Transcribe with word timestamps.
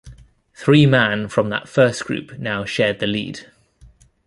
Three 0.55 0.87
man 0.87 1.27
from 1.27 1.49
that 1.49 1.69
first 1.69 2.05
group 2.05 2.39
now 2.39 2.65
shared 2.65 2.97
the 2.97 3.05
lead. 3.05 3.45